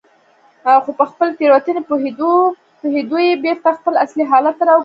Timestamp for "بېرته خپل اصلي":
3.43-4.25